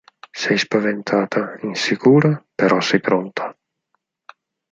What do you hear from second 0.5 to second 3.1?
spaventata, insicura, però sei